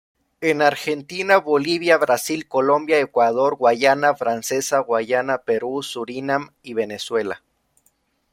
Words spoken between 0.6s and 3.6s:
Argentina, Bolivia, Brasil, Colombia, Ecuador,